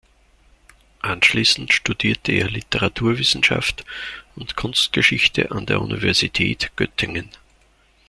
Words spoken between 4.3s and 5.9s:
und Kunstgeschichte an der